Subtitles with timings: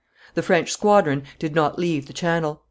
[0.33, 2.59] The French squadron did not leave the Channel.